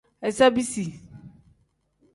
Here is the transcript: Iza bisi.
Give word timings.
Iza 0.29 0.47
bisi. 0.55 0.85